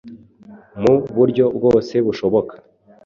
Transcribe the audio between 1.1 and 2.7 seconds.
buryo bwose bushoboka.